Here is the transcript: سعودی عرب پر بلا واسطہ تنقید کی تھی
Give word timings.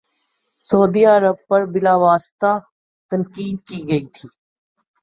سعودی 0.65 1.03
عرب 1.13 1.37
پر 1.47 1.61
بلا 1.73 1.95
واسطہ 2.03 2.51
تنقید 3.11 3.57
کی 3.67 3.79
تھی 4.13 4.27